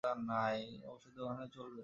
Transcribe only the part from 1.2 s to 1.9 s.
হবে না, চলবে।